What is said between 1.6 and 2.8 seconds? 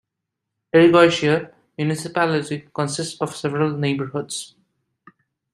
municipality